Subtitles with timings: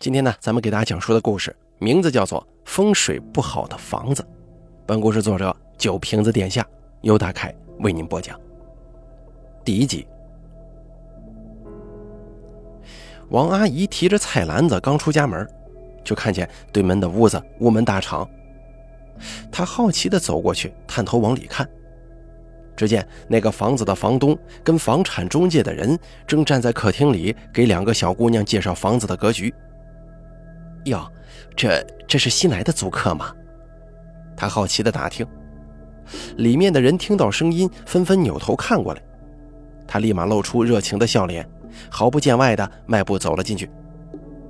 [0.00, 4.22] 今天呢，咱们给大家讲述的故事名字叫做《风水不好的房子》。
[4.86, 6.66] 本故事作者酒瓶子殿下
[7.02, 8.40] 由大凯为您播讲。
[9.62, 10.06] 第一集，
[13.28, 15.46] 王阿姨提着菜篮子刚出家门，
[16.02, 18.26] 就看见对门的屋子屋门大敞。
[19.52, 21.68] 她好奇地走过去，探头往里看。
[22.74, 29.54] 只见那个房子的房东跟房产中介的人正站在客厅里，给两个小姑娘介绍房子的格局。
[30.84, 31.10] 哟，
[31.56, 33.34] 这这是新来的租客吗？
[34.36, 35.26] 他好奇地打听。
[36.38, 39.02] 里面的人听到声音，纷纷扭头看过来。
[39.86, 41.48] 他立马露出热情的笑脸，
[41.90, 43.70] 毫不见外的迈步走了进去。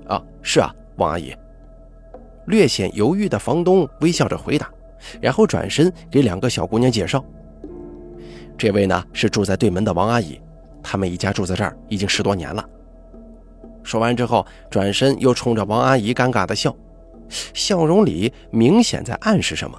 [0.06, 1.34] 啊，是啊，王阿姨。
[2.46, 4.70] 略显犹豫的房东微笑着回答，
[5.20, 7.24] 然后转身给两个小姑娘介绍。
[8.56, 10.40] 这位呢是住在对门的王阿姨，
[10.82, 12.66] 他们一家住在这儿已经十多年了。
[13.82, 16.74] 说完之后，转身又冲着王阿姨尴尬的笑，
[17.54, 19.78] 笑容里明显在暗示什么。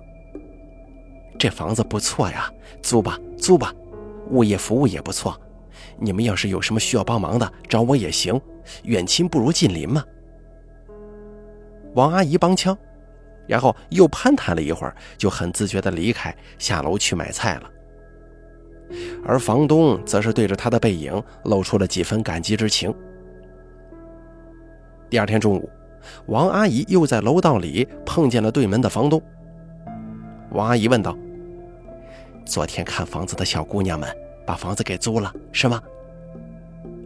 [1.39, 3.73] 这房子不错呀，租吧，租吧，
[4.29, 5.39] 物业服务也不错。
[5.97, 8.39] 你们要是有什么需要帮忙的，找我也行。
[8.83, 10.03] 远亲不如近邻嘛。
[11.93, 12.77] 王阿姨帮腔，
[13.47, 17.69] 然后又攀谈了一会儿，就很自觉地离开，下楼去买菜了。
[19.25, 22.93] 而房东则是对着他的背影露出了几分感激之情。
[25.11, 25.69] 第二天中午，
[26.27, 29.21] 王阿姨又在楼道里碰见了对门的房东。
[30.51, 31.17] 王阿姨问道
[32.47, 34.09] ：“昨天看房子的小姑娘们
[34.45, 35.83] 把房子给租了，是吗？”“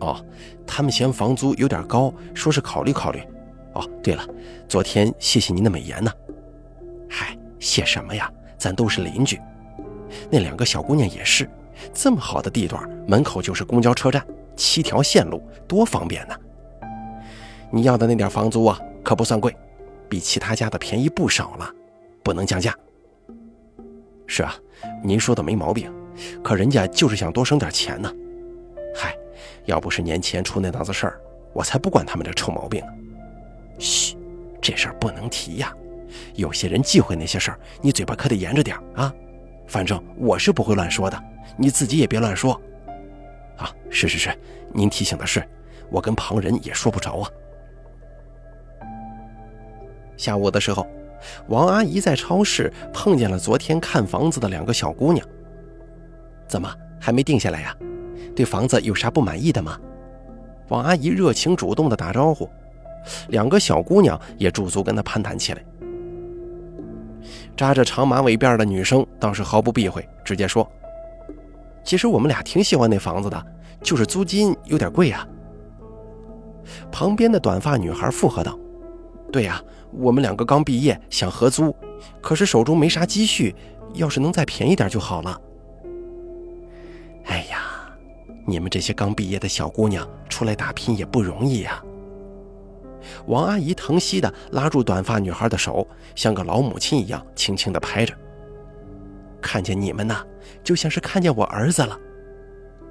[0.01, 0.23] 哦，
[0.67, 3.19] 他们嫌房租有点高，说是考虑考虑。
[3.73, 4.23] ”“哦，对了，
[4.67, 6.11] 昨天谢谢您的美言呢。
[7.09, 8.31] ”“嗨，谢什么呀？
[8.55, 9.41] 咱都是邻居。
[10.29, 11.49] 那两个小姑娘也是。”
[11.91, 14.23] 这么好的地段，门口就是公交车站，
[14.55, 16.35] 七条线路，多方便呢！
[17.71, 19.55] 你要的那点房租啊，可不算贵，
[20.07, 21.69] 比其他家的便宜不少了，
[22.23, 22.73] 不能降价。
[24.27, 24.55] 是啊，
[25.03, 25.91] 您说的没毛病，
[26.43, 28.11] 可人家就是想多省点钱呢。
[28.95, 29.15] 嗨，
[29.65, 31.19] 要不是年前出那档子事儿，
[31.53, 32.91] 我才不管他们这臭毛病呢。
[33.77, 34.15] 嘘，
[34.61, 35.73] 这事儿不能提呀，
[36.35, 39.13] 有些人忌讳那些事儿，你嘴巴可得严着点啊。
[39.67, 41.23] 反正我是不会乱说的，
[41.57, 42.59] 你自己也别乱说。
[43.57, 44.35] 啊，是是是，
[44.73, 45.47] 您提醒的是，
[45.89, 47.29] 我跟旁人也说不着啊。
[50.17, 50.87] 下午的时候，
[51.47, 55.25] 王阿姨在超市碰见了昨天看房子的两个小姑娘。
[56.47, 57.75] 怎么还没定下来呀？
[58.35, 59.79] 对房子有啥不满意的吗？
[60.67, 62.49] 王阿姨热情主动的打招呼，
[63.29, 65.63] 两个小姑娘也驻足跟她攀谈起来。
[67.55, 70.67] 扎着长马尾辫的女生倒是毫不避讳，直接说
[71.83, 73.45] ：“其实我们俩挺喜欢那房子的，
[73.81, 75.25] 就是租金有点贵呀。”
[76.91, 78.57] 旁边的短发女孩附和道
[79.31, 79.61] ：“对呀，
[79.97, 81.75] 我们两个刚毕业，想合租，
[82.21, 83.55] 可是手中没啥积蓄，
[83.93, 85.41] 要是能再便宜点就好了。”
[87.25, 87.59] 哎呀，
[88.45, 91.83] 你们这些刚毕业的小姑娘出来打拼也不容易呀。
[93.27, 98.13] 王阿姨疼惜地拉住短发女孩的手，像个老母亲一样轻轻地拍着。
[99.41, 100.15] 看见你们呢，
[100.63, 101.97] 就像是看见我儿子了。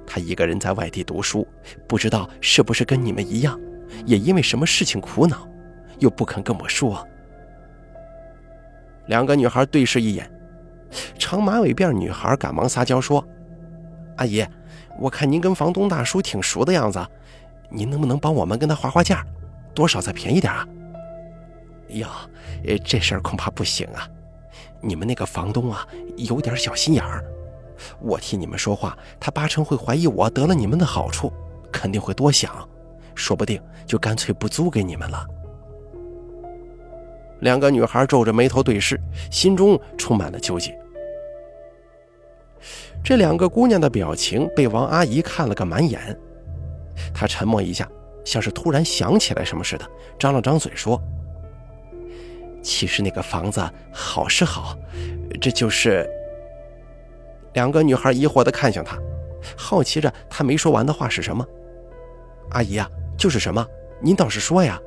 [0.07, 1.47] 他一个人在外地读书，
[1.87, 3.59] 不知道是不是跟你们一样，
[4.05, 5.47] 也因为什么事情苦恼，
[5.99, 7.05] 又不肯跟我说。
[9.07, 10.29] 两个女孩对视一眼，
[11.19, 13.25] 长马尾辫女孩赶忙撒娇说
[14.17, 14.45] ：“阿姨，
[14.99, 17.05] 我看您跟房东大叔挺熟的样子，
[17.69, 19.25] 您能不能帮我们跟他划划价？”
[19.75, 20.67] 多少再便宜点啊？
[21.89, 22.09] 呀，
[22.83, 24.09] 这事儿恐怕不行啊！
[24.81, 25.85] 你们那个房东啊，
[26.15, 27.23] 有点小心眼儿。
[27.99, 31.31] 我替你们说话，他八成会怀疑我得了你们的好处，
[31.71, 32.67] 肯定会多想，
[33.13, 35.27] 说不定就干脆不租给你们了。
[37.41, 38.99] 两个女孩皱着眉头对视，
[39.31, 40.77] 心中充满了纠结。
[43.03, 46.17] 这两个姑娘的表情被王阿姨看了个满眼，
[47.13, 47.87] 她沉默一下。
[48.23, 49.87] 像是突然想起来什么似的，
[50.17, 50.99] 张了张嘴说
[52.63, 53.61] ：“其实那个房子
[53.93, 54.75] 好是好，
[55.39, 56.09] 这就是……”
[57.53, 58.97] 两个女孩疑惑地看向她，
[59.55, 61.45] 好奇着她没说完的话是什么。
[62.49, 63.63] 阿姨啊，就是什么？
[64.01, 64.81] 您倒是说呀！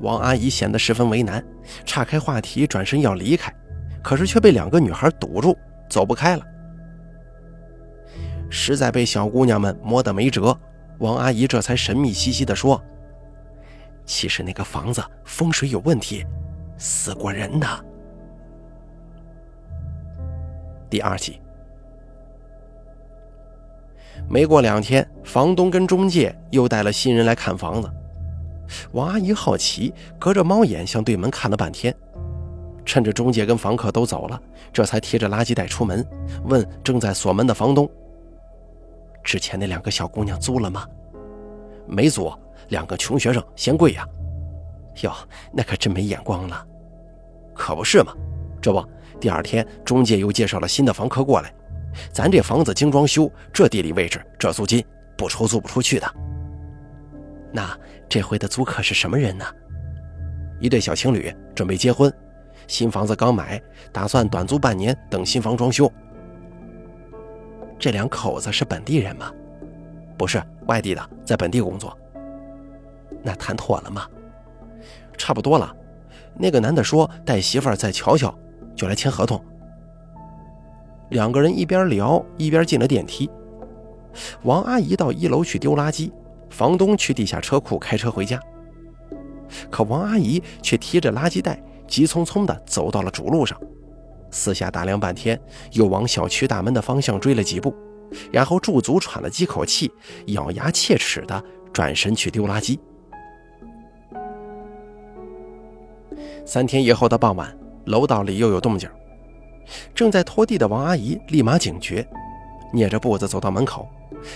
[0.00, 1.44] 王阿姨显得十分为难，
[1.84, 3.52] 岔开话题，转身要离开，
[4.02, 5.56] 可是却被两个女孩堵住，
[5.88, 6.42] 走不开了。
[8.50, 10.56] 实在被小姑娘们磨得没辙。
[10.98, 12.82] 王阿姨这才神秘兮兮地说
[14.04, 16.24] ：“其实那个房子风水有问题，
[16.76, 17.66] 死过人的。”
[20.90, 21.40] 第二集，
[24.28, 27.90] 没过两天，房东跟中介又带了新人来看房子。
[28.92, 31.94] 王阿姨好奇，隔着猫眼向对门看了半天，
[32.84, 34.40] 趁着中介跟房客都走了，
[34.72, 36.06] 这才提着垃圾袋出门，
[36.44, 37.90] 问正在锁门的房东
[39.22, 40.86] ：“之前那两个小姑娘租了吗
[41.86, 42.32] ？”“没租，
[42.68, 44.06] 两个穷学生嫌贵呀。
[45.02, 45.12] ”“哟，
[45.52, 46.66] 那可真没眼光了。
[47.54, 48.12] ”“可不是嘛，
[48.60, 48.84] 这不，
[49.20, 51.52] 第二天中介又介绍了新的房客过来，
[52.12, 54.84] 咱这房子精装修，这地理位置，这租金
[55.16, 56.06] 不愁租不出去的。”
[57.52, 57.76] 那
[58.08, 59.44] 这回的租客是什么人呢？
[60.60, 62.12] 一对小情侣准备结婚，
[62.66, 63.60] 新房子刚买，
[63.92, 65.90] 打算短租半年，等新房装修。
[67.78, 69.32] 这两口子是本地人吗？
[70.16, 71.96] 不是，外地的，在本地工作。
[73.22, 74.06] 那谈妥了吗？
[75.16, 75.74] 差不多了。
[76.34, 78.36] 那个男的说带媳妇儿再瞧瞧，
[78.76, 79.42] 就来签合同。
[81.10, 83.30] 两个人一边聊一边进了电梯。
[84.42, 86.10] 王阿姨到一楼去丢垃圾。
[86.50, 88.40] 房东去地下车库开车回家，
[89.70, 93.58] 可王阿姨却提着垃圾袋，急匆匆地走到了主路上，
[94.30, 95.40] 四下打量半天，
[95.72, 97.74] 又往小区大门的方向追了几步，
[98.32, 99.90] 然后驻足喘了几口气，
[100.26, 101.42] 咬牙切齿地
[101.72, 102.78] 转身去丢垃圾。
[106.44, 108.88] 三天以后的傍晚，楼道里又有动静，
[109.94, 112.06] 正在拖地的王阿姨立马警觉，
[112.72, 113.86] 蹑着步子走到门口，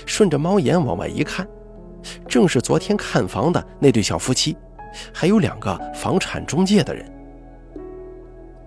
[0.06, 1.46] 顺着猫眼往外一看。
[2.26, 4.56] 正是昨天看房的那对小夫妻，
[5.12, 7.10] 还有两个房产中介的人。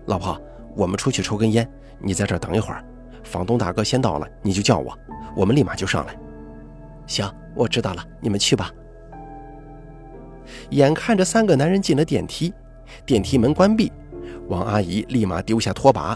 [0.05, 0.39] 老婆，
[0.75, 2.83] 我们出去抽根烟，你在这儿等一会儿。
[3.23, 4.97] 房东大哥先到了，你就叫我，
[5.35, 6.15] 我们立马就上来。
[7.07, 8.71] 行，我知道了，你们去吧。
[10.69, 12.53] 眼看着三个男人进了电梯，
[13.05, 13.91] 电梯门关闭，
[14.47, 16.15] 王阿姨立马丢下拖把，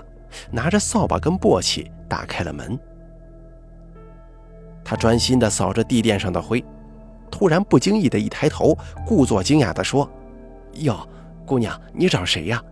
[0.52, 2.78] 拿着扫把跟簸箕打开了门。
[4.84, 6.64] 她专心地扫着地垫上的灰。
[7.30, 10.10] 突然不经意的一抬头，故作惊讶地说
[10.82, 11.08] ：“哟，
[11.46, 12.64] 姑娘，你找谁呀？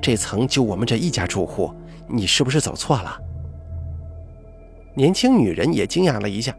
[0.00, 1.72] 这层就我们这一家住户，
[2.08, 3.20] 你是不是走错了？”
[4.94, 6.54] 年轻女人也惊讶了一下，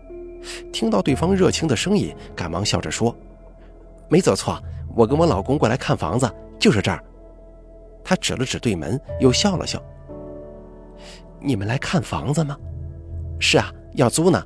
[0.71, 3.15] 听到对方热情的声音，赶忙笑着说
[4.07, 4.61] ：“没走错，
[4.95, 7.03] 我跟我老公过来看房子，就是这儿。”
[8.03, 9.81] 她指了指对门，又笑了笑
[11.39, 12.57] ：“你们来看房子吗？
[13.39, 14.43] 是啊，要租呢。”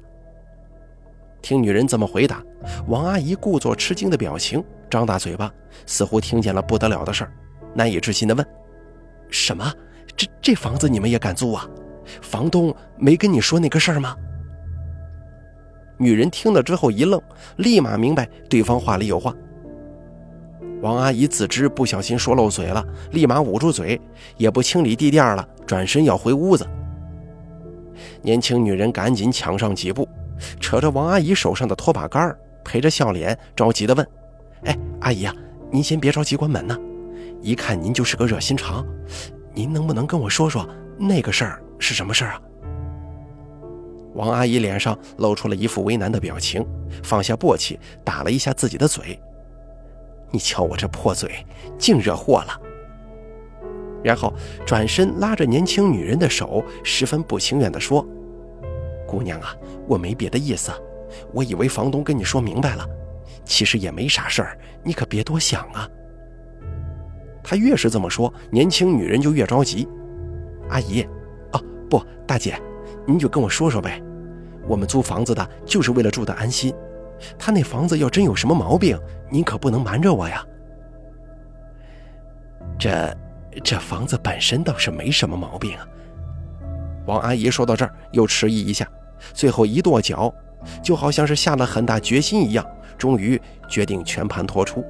[1.45, 2.44] 听女人这么回答，
[2.88, 5.53] 王阿姨故作吃惊的表情，张大嘴巴，
[5.86, 7.31] 似乎听见了不得了的事儿，
[7.75, 8.44] 难以置信地问
[9.30, 9.71] ：“什么？
[10.18, 11.69] 这这房子你们也敢租啊？
[12.19, 14.15] 房东没跟你说那个事儿吗？”
[16.00, 17.21] 女人听了之后一愣，
[17.57, 19.31] 立马明白对方话里有话。
[20.81, 24.01] 王阿姨自知不小心说漏嘴了，立马捂住嘴，
[24.38, 26.68] 也不清理地垫了，转身要回屋子。
[28.24, 30.09] 年轻女人赶紧抢上几步。
[30.60, 34.08] 扯着王阿姨手上的拖把杆陪着笑脸，着急地问
[34.66, 35.34] ：“哎，阿姨呀，
[35.72, 36.78] 您先别着急关门呢。
[37.42, 38.86] 一看您就是个热心肠，
[39.54, 40.68] 您能不能跟我说说
[40.98, 42.42] 那个事儿是什么事儿啊？”
[44.16, 46.66] 王阿姨脸上露出了一副为难的表情，
[47.04, 49.20] 放下簸箕，打了一下自己的嘴
[50.32, 51.46] ：“你瞧我这破嘴，
[51.78, 52.62] 净惹祸了。”
[54.02, 54.34] 然后
[54.66, 58.06] 转身拉着年轻女人的手，十分不情愿地说。
[59.15, 59.56] 姑娘啊，
[59.88, 60.73] 我没别的意思，
[61.31, 62.85] 我以为房东跟你说明白了，
[63.45, 65.88] 其实也没啥事儿，你可别多想啊。
[67.41, 69.88] 他越是这么说，年轻女人就越着急。
[70.69, 71.01] 阿姨，
[71.53, 72.62] 哦不，大姐，
[73.07, 74.03] 您就跟我说说呗。
[74.67, 76.75] 我们租房子的就是为了住的安心，
[77.39, 80.45] 他那房子要真有什么毛病，您可不能瞒着我呀。
[82.77, 83.17] 这，
[83.63, 85.88] 这房子本身倒是没什么毛病啊。
[87.05, 88.89] 王阿姨说到这儿，又迟疑一下，
[89.34, 90.34] 最后一跺脚，
[90.84, 92.65] 就好像是下了很大决心一样，
[92.98, 94.84] 终于决定全盘托出。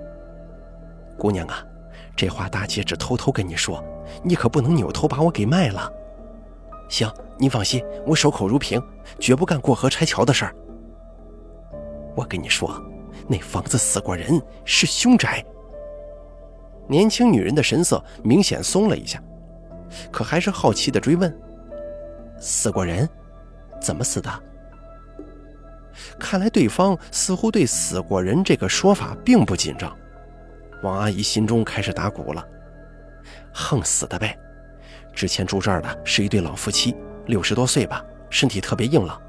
[1.17, 1.63] 姑娘啊，
[2.15, 3.83] 这话大姐只偷偷跟你说，
[4.23, 5.91] 你可不能扭头把我给卖了。
[6.89, 8.81] 行，您放心，我守口如瓶，
[9.19, 10.55] 绝不干过河拆桥的事儿。
[12.15, 12.81] 我跟你说，
[13.27, 15.43] 那房子死过人，是凶宅。
[16.87, 19.21] 年轻女人的神色明显松了一下，
[20.11, 21.35] 可还是好奇的追问。
[22.39, 23.09] 死过人，
[23.85, 24.31] 怎么死的？
[26.19, 29.95] 看来对方似乎对“死过人”这个说法并不紧张。
[30.81, 32.43] 王阿姨心中开始打鼓了，
[33.53, 34.35] 横死的呗。
[35.13, 36.95] 之前住这儿的是一对老夫妻，
[37.27, 39.21] 六十多岁吧，身体特别硬朗。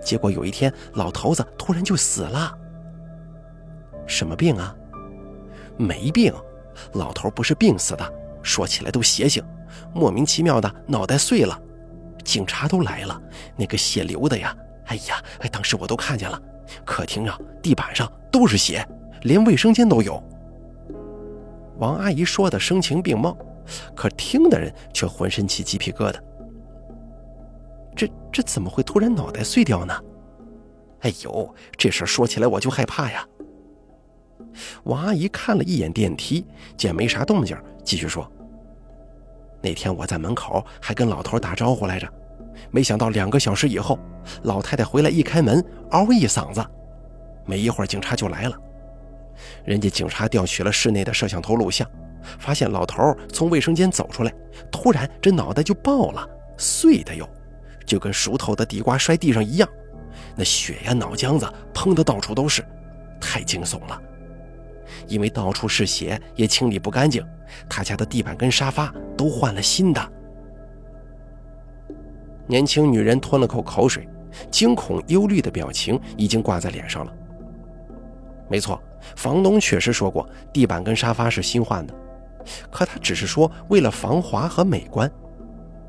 [0.00, 2.56] 结果有一天，老头子突然就死了。
[4.06, 4.72] 什么病啊？
[5.76, 6.32] 没病，
[6.92, 9.42] 老头不是病死的，说起来都邪性，
[9.92, 11.60] 莫名其妙的脑袋碎了。
[12.26, 13.18] 警察都来了，
[13.56, 14.54] 那个血流的呀！
[14.86, 16.40] 哎呀，当时我都看见了，
[16.84, 18.86] 客厅啊、地板上都是血，
[19.22, 20.22] 连卫生间都有。
[21.78, 23.36] 王阿姨说的声情并茂，
[23.94, 26.18] 可听的人却浑身起鸡皮疙瘩。
[27.94, 29.94] 这这怎么会突然脑袋碎掉呢？
[31.00, 33.26] 哎呦，这事说起来我就害怕呀！
[34.84, 36.44] 王阿姨看了一眼电梯，
[36.76, 38.30] 见没啥动静，继续说
[39.66, 42.08] ：“那天我在门口还跟老头打招呼来着，
[42.70, 43.98] 没想到两个小时以后，
[44.44, 46.64] 老太太回来一开门，嗷一嗓子，
[47.44, 48.56] 没一会儿警察就来了。
[49.64, 51.84] 人家警察调取了室内的摄像头录像，
[52.38, 54.32] 发现老头从卫生间走出来，
[54.70, 56.24] 突然这脑袋就爆了，
[56.56, 57.28] 碎的哟，
[57.84, 59.68] 就跟熟透的地瓜摔地上一样，
[60.36, 62.64] 那血呀、脑浆子喷的到处都是，
[63.20, 64.00] 太惊悚了。”
[65.06, 67.24] 因为到处是血，也清理不干净，
[67.68, 70.12] 他家的地板跟沙发都换了新的。
[72.46, 74.08] 年轻女人吞了口口水，
[74.50, 77.12] 惊恐忧虑的表情已经挂在脸上了。
[78.48, 78.80] 没错，
[79.16, 81.94] 房东确实说过地板跟沙发是新换的，
[82.70, 85.10] 可他只是说为了防滑和美观，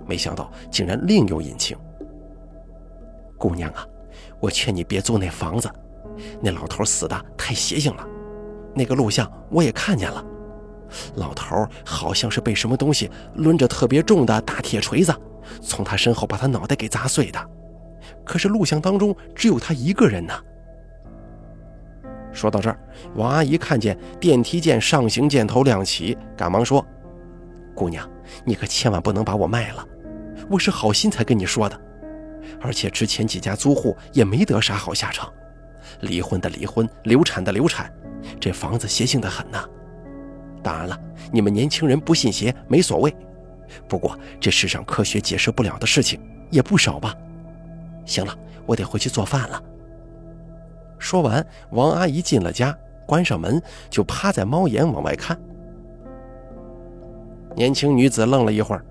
[0.07, 1.77] 没想到竟然另有隐情。
[3.37, 3.85] 姑娘啊，
[4.39, 5.69] 我劝你别租那房子，
[6.41, 8.07] 那老头死的太邪性了。
[8.77, 10.23] 那个录像我也看见了，
[11.15, 15.13] 老头好像是被什么东西抡着特别重的大铁锤子，
[15.61, 17.49] 从他身后把他脑袋给砸碎的。
[18.23, 20.33] 可是录像当中只有他一个人呢。
[22.31, 22.79] 说到这儿，
[23.15, 26.85] 王阿姨看见电梯键上行箭头亮起，赶忙说
[27.73, 28.07] ：“姑娘，
[28.45, 29.83] 你可千万不能把我卖了，
[30.49, 31.81] 我是好心才跟你说的。
[32.61, 35.31] 而且之前几家租户也没得啥好下场，
[36.01, 37.91] 离婚的离婚，流产的流产。”
[38.39, 39.63] 这房子邪性的很呐，
[40.61, 40.99] 当然了，
[41.31, 43.15] 你们年轻人不信邪没所谓。
[43.87, 46.19] 不过这世上科学解释不了的事情
[46.49, 47.13] 也不少吧。
[48.05, 48.33] 行了，
[48.65, 49.61] 我得回去做饭了。
[50.97, 55.37] 说完，王阿姨进了家，关上门就趴在猫眼往外看。
[57.55, 58.85] 年轻女子愣了一会儿，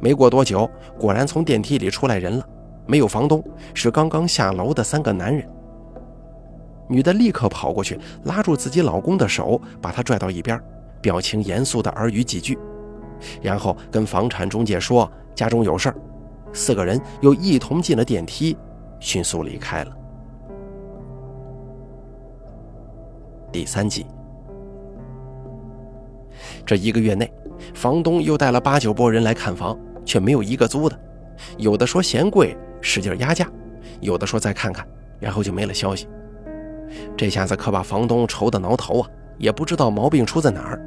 [0.00, 2.46] 没过多久，果然从电梯里出来人了，
[2.86, 3.42] 没有房东，
[3.74, 5.48] 是刚刚下楼的三个男人。
[6.92, 10.60] 女的立刻跑过去，拉住自己老公的手，把他拽到一边，
[11.00, 12.58] 表情严肃地耳语几句，
[13.40, 15.96] 然后跟房产中介说家中有事儿。
[16.52, 18.54] 四个人又一同进了电梯，
[19.00, 19.96] 迅速离开了。
[23.50, 24.04] 第三集，
[26.66, 27.32] 这一个月内，
[27.72, 31.00] 房东又带了八九拨人来看房，却没有一个租的，
[31.56, 33.50] 有的说嫌贵，使劲压价，
[34.00, 34.86] 有的说再看看，
[35.18, 36.06] 然后就没了消息。
[37.16, 39.08] 这下子可把房东愁得挠头啊，
[39.38, 40.80] 也不知道毛病出在哪儿，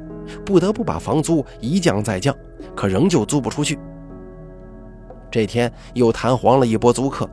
[0.44, 2.34] 不得不把房租一降再降，
[2.74, 3.78] 可仍旧租不出去。
[5.30, 7.28] 这天又弹簧了一波租客，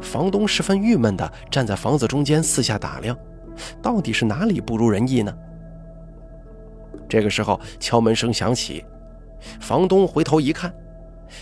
[0.00, 3.16] 房东十分郁闷地站在房子中间四下打量，
[3.82, 5.34] 到底是哪里不如人意呢？
[7.08, 8.84] 这个时候敲门声响起，
[9.60, 10.72] 房东回头一看，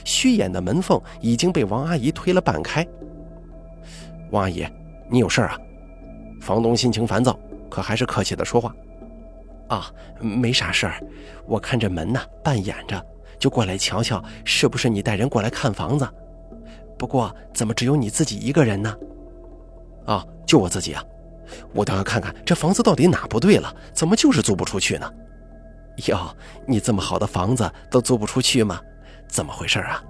[0.05, 2.87] 虚掩的门缝已经被王阿姨推了半开。
[4.31, 4.67] 王阿姨，
[5.11, 5.59] 你有事啊？
[6.49, 7.39] 房东心情烦躁，
[7.69, 8.75] 可还是客气的说话
[9.69, 10.95] ：“啊，没啥事儿，
[11.45, 13.05] 我看这门呢半掩着，
[13.39, 16.09] 就过来瞧瞧，是不是你带人过来看房子？
[16.97, 18.97] 不过怎么只有你自己一个人呢？
[20.07, 21.05] 啊，就我自己啊，
[21.75, 25.13] 我倒要看看这房子到底哪不对了，怎么就是租不出去呢？
[26.07, 26.35] 哟，
[26.67, 28.81] 你这么好的房子都租不出去吗？
[29.29, 30.03] 怎么回事啊？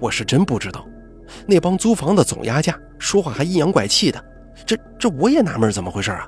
[0.00, 0.84] 我是真不知道，
[1.46, 4.20] 那帮租房的总压价，说话还阴阳怪气的。”
[4.66, 6.26] 这这我也纳闷，怎么回事啊？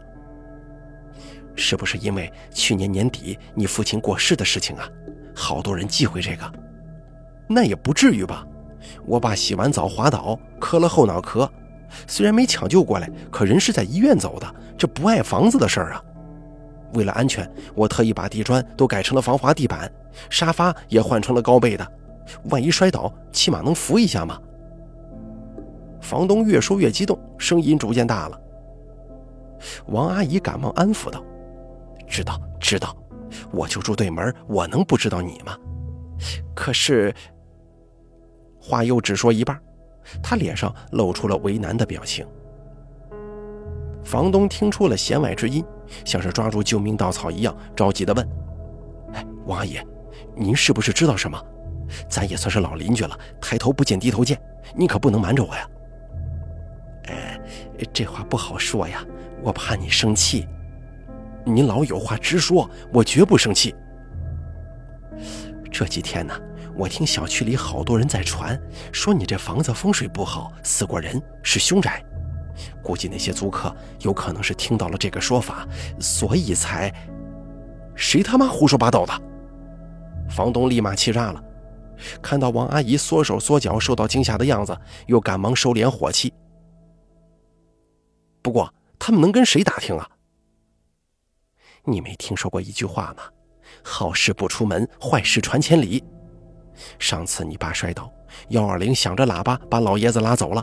[1.56, 4.88] 是不是因为去年年底你父亲过世的事情啊？
[5.34, 6.52] 好多人忌讳这个，
[7.48, 8.46] 那也不至于吧？
[9.06, 11.50] 我爸洗完澡滑倒，磕了后脑壳，
[12.06, 16.02] 虽然没抢救过来，可人是在医院走的，这不碍房子的事儿啊。
[16.92, 19.90] 为了安全，我特意把地砖都改成了防滑地板，
[20.30, 21.92] 沙发也换成了高背的，
[22.50, 24.38] 万一摔倒，起码能扶一下嘛。
[26.04, 28.38] 房东越说越激动，声音逐渐大了。
[29.86, 31.24] 王阿姨赶忙安抚道
[32.06, 32.94] ：“知道，知道，
[33.50, 35.56] 我就住对门，我能不知道你吗？
[36.54, 37.12] 可是……”
[38.60, 39.58] 话又只说一半，
[40.22, 42.26] 他脸上露出了为难的表情。
[44.04, 45.64] 房东听出了弦外之音，
[46.04, 48.28] 像是抓住救命稻草一样，着急地问
[49.14, 49.78] ：“哎，王阿姨，
[50.36, 51.42] 您是不是知道什么？
[52.10, 54.38] 咱也算是老邻居了，抬头不见低头见，
[54.76, 55.66] 你可不能瞒着我呀。”
[57.92, 59.04] 这话不好说呀，
[59.42, 60.48] 我怕你生气。
[61.44, 63.74] 你老有话直说，我绝不生气。
[65.70, 66.34] 这几天呢，
[66.74, 68.58] 我听小区里好多人在传，
[68.90, 72.02] 说你这房子风水不好，死过人，是凶宅。
[72.82, 75.66] 估计那些租客有可能是听到了这个说法，
[76.00, 76.92] 所以才……
[77.94, 79.12] 谁他妈胡说八道的？
[80.28, 81.42] 房东立马气炸了，
[82.22, 86.32] 看到王阿姨缩手缩脚、受到惊吓的样子，又赶忙收敛火气。
[88.44, 90.06] 不过他们能跟谁打听啊？
[91.84, 93.22] 你没听说过一句话吗？
[93.82, 96.04] 好事不出门，坏事传千里。
[96.98, 98.12] 上次你爸摔倒，
[98.50, 100.62] 幺二零响着喇叭把老爷子拉走了，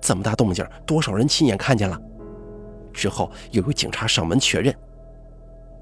[0.00, 2.00] 这么大动静，多少人亲眼看见了？
[2.90, 4.74] 之后又有警察上门确认。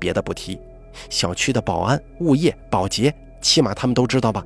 [0.00, 0.60] 别的不提，
[1.08, 4.44] 小区的保安、物业、保洁，起码他们都知道吧？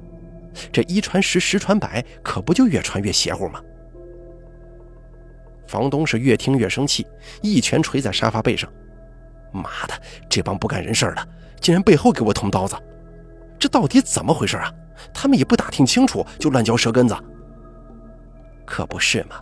[0.71, 3.63] 这一传十，十传百，可不就越传越邪乎吗？
[5.67, 7.07] 房东是越听越生气，
[7.43, 8.71] 一拳捶在沙发背上
[9.53, 9.95] ：“妈的，
[10.29, 11.29] 这帮不干人事的，
[11.61, 12.77] 竟然背后给我捅刀子！
[13.59, 14.73] 这到底怎么回事啊？
[15.13, 17.17] 他们也不打听清楚就乱嚼舌根子。
[18.65, 19.37] 可不是嘛？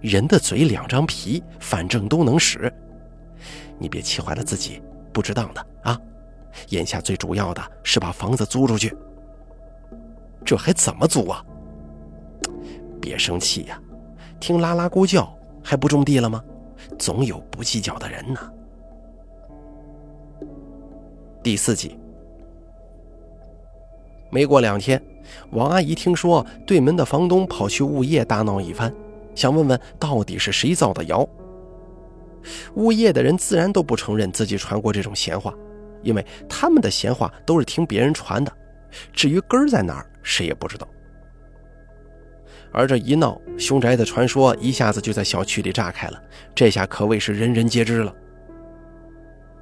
[0.00, 2.72] 人的嘴两张皮，反正都能使。
[3.78, 4.82] 你别气坏了自己，
[5.12, 6.00] 不值当的啊！
[6.70, 8.96] 眼下最主要的是把房子租出去。
[10.44, 11.44] 这还怎么租啊？
[13.00, 13.80] 别生气呀，
[14.40, 15.32] 听啦啦咕叫。”
[15.68, 16.42] 还不种地了吗？
[16.98, 18.40] 总有不计较的人呢。
[21.42, 21.98] 第四集，
[24.30, 24.98] 没过两天，
[25.50, 28.90] 王阿姨听说对门的房东跑去物业大闹一番，
[29.34, 31.28] 想问问到底是谁造的谣。
[32.76, 35.52] 物业的人自然都不承认自己传过这种闲话，
[36.02, 38.50] 因为他们的闲话都是听别人传的，
[39.12, 40.88] 至于根在哪儿，谁也不知道。
[42.72, 46.22] 而这一闹，凶宅的传说一下子就在小区里炸开了，
[46.54, 48.14] 这下可谓是人人皆知了。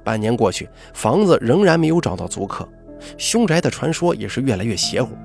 [0.03, 2.67] 半年过去，房子仍然没有找到租客，
[3.17, 5.15] 凶宅的传说也是越来越邪乎。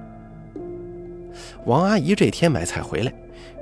[1.67, 3.13] 王阿姨这天买菜回来，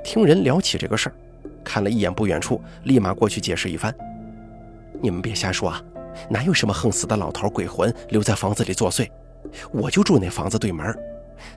[0.03, 1.15] 听人聊起这个事儿，
[1.63, 3.93] 看了一眼不远处，立马过去解释一番
[5.01, 5.81] ：“你们别瞎说啊，
[6.27, 9.07] 哪有什么横死的老头鬼魂留在房子里作祟？
[9.71, 10.97] 我就住那房子对门，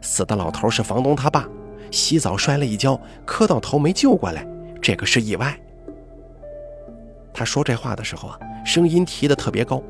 [0.02, 1.48] 死的老头是房东他爸。”
[1.94, 4.46] 洗澡摔了一跤，磕到头没救过来，
[4.82, 5.58] 这个是意外。
[7.32, 9.82] 他说这话的时候啊，声音提的特别高，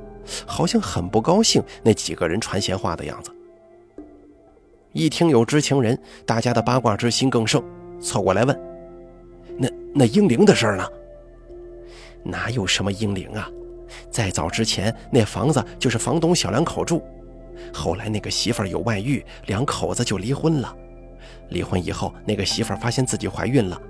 [0.47, 3.31] 好像很不高兴那几个人传闲话的样子。
[4.93, 7.63] 一听有知情人，大家的八卦之心更盛，
[8.01, 8.61] 凑过来问
[9.59, 10.87] ：“那那英灵的事儿呢？
[12.23, 13.51] 哪有什么英灵啊？
[14.11, 17.03] 在早之前，那房子就是房东小两口住，
[17.73, 20.77] 后来那个媳妇儿有外遇，两口子就离婚了。”
[21.51, 23.81] 离婚以后，那个媳妇儿发现自己怀孕了，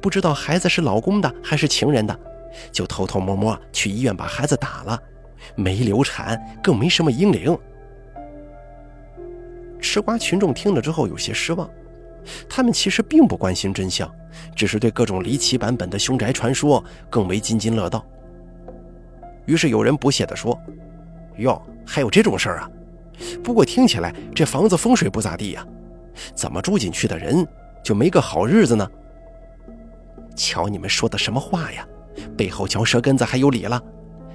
[0.00, 2.18] 不知道孩子是老公的还是情人的，
[2.72, 5.00] 就偷偷摸摸去医院把孩子打了，
[5.54, 7.56] 没流产，更没什么婴灵。
[9.80, 11.68] 吃瓜群众听了之后有些失望，
[12.48, 14.10] 他们其实并不关心真相，
[14.56, 18.04] 只是对各种离奇版本的凶宅传说更为津津乐道。
[19.46, 20.58] 于是有人不屑地说
[21.36, 22.70] ：“哟，还有这种事儿啊？
[23.42, 25.66] 不过听起来这房子风水不咋地呀。”
[26.34, 27.46] 怎么住进去的人
[27.82, 28.88] 就没个好日子呢？
[30.36, 31.86] 瞧你们说的什么话呀！
[32.36, 33.80] 背后嚼舌根子还有理了？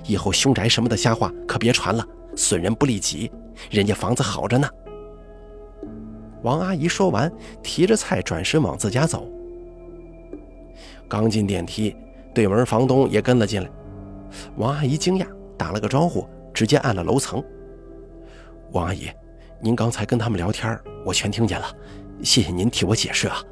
[0.06, 3.32] 以后凶宅什么的瞎话可别传了，损人不利己。
[3.70, 4.70] 人家房子好着呢。
[6.42, 9.28] 王阿姨说完，提着菜转身往自家走。
[11.08, 11.96] 刚进电梯，
[12.34, 13.70] 对门房东也跟了进来。
[14.56, 17.44] 王阿姨惊讶，打了个招呼，直接按了楼层。
[18.72, 19.10] 王阿姨。
[19.62, 21.70] 您刚才跟他们聊天，我全听见了，
[22.24, 23.44] 谢谢您替我解释啊。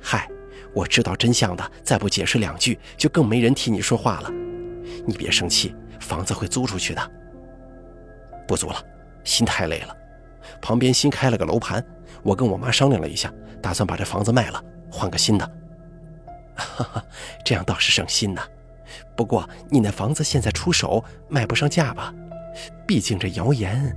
[0.00, 0.28] 嗨，
[0.72, 4.30] 我知道真相的，再不解释两句，就更没人替你说话了。
[5.04, 7.10] 你别生气，房子会租出去的。
[8.46, 8.76] 不租了，
[9.24, 9.96] 心太累了。
[10.60, 11.84] 旁边新开了个楼盘，
[12.22, 15.44] 我跟我妈商量了一下，打算把这房子卖了，换个新的。
[16.54, 17.04] 哈哈，
[17.44, 18.42] 这样倒是省心呐。
[19.16, 22.14] 不过你那房子现在出手卖不上价吧？
[22.86, 23.96] 毕竟这谣言。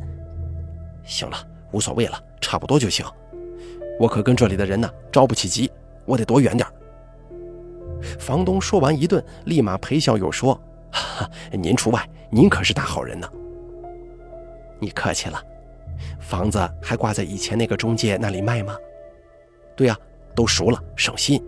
[1.05, 1.37] 行了，
[1.71, 3.05] 无所谓了，差不多就行。
[3.99, 5.71] 我可跟这里的人呢着不起急，
[6.03, 6.67] 我得躲远点
[8.19, 10.53] 房东说完一顿，立马陪笑又说
[10.91, 13.29] ：“哈哈，您除外，您可是大好人呢。”
[14.79, 15.41] 你客气了。
[16.19, 18.75] 房子还挂在以前那个中介那里卖吗？
[19.75, 19.97] 对呀，
[20.35, 21.41] 都熟了，省心。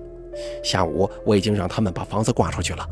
[0.63, 2.87] 下午我已经让他们把房子挂出去了。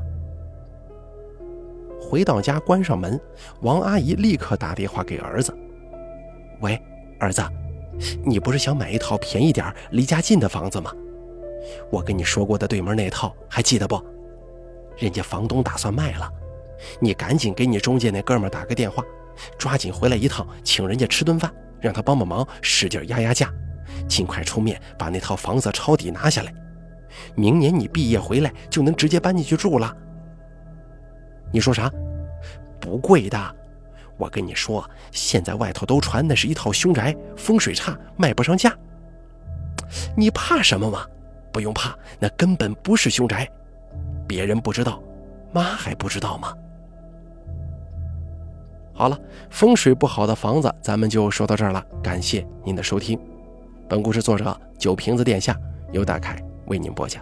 [2.01, 3.19] 回到家，关上门，
[3.61, 5.55] 王阿姨立刻打电话给儿子。
[6.61, 6.81] 喂，
[7.19, 7.41] 儿子，
[8.23, 10.91] 你不是想买一套便宜点、离家近的房子吗？
[11.91, 14.01] 我跟你说过的对门那套还记得不？
[14.97, 16.29] 人家房东打算卖了，
[16.99, 19.03] 你赶紧给你中介那哥们打个电话，
[19.57, 23.51] 抓紧回来一趟，请人家吃顿饭，让他帮帮忙，使劲压压价，
[24.07, 26.53] 尽快出面把那套房子抄底拿下来。
[27.35, 29.95] 明年你毕业回来就能直接搬进去住了。
[31.51, 31.91] 你说啥？
[32.79, 33.55] 不贵的。
[34.17, 38.73] 我跟你说，现在外头都传的是一套凶宅，风水差，卖不上价。
[40.15, 41.05] 你怕什么吗？
[41.51, 43.49] 不用怕，那根本不是凶宅，
[44.27, 45.01] 别人不知道，
[45.53, 46.53] 妈还不知道吗？
[48.93, 51.85] 好了，风水不好的房子，咱们就说到这儿了。
[52.01, 53.19] 感谢您的收听，
[53.89, 55.57] 本故事作者酒瓶子殿下
[55.91, 57.21] 由大凯为您播讲。